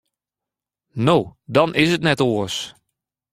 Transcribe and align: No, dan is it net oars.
No, 1.07 1.17
dan 1.55 1.69
is 1.81 1.89
it 1.95 2.01
net 2.05 2.21
oars. 2.27 2.57